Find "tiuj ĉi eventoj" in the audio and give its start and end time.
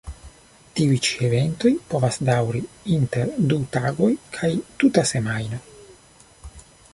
0.77-1.71